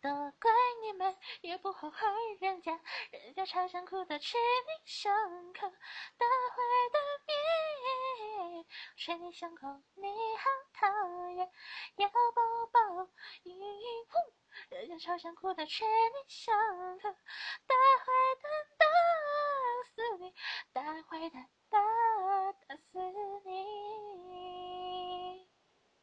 [0.00, 0.50] 都怪
[0.82, 2.06] 你们，也不好好
[2.40, 5.12] 人家，人家超想哭的，捶你胸
[5.52, 5.68] 口，
[6.16, 6.62] 大坏
[6.92, 8.64] 蛋别，
[8.96, 10.86] 捶你胸口，你好讨
[11.30, 11.50] 厌，
[11.96, 12.14] 要抱
[12.72, 13.08] 抱，
[14.70, 16.54] 人家超想哭的，捶你胸
[17.00, 17.08] 口，
[17.66, 18.12] 大坏
[18.42, 18.86] 蛋打
[19.94, 20.34] 死你，
[20.72, 21.50] 大坏蛋。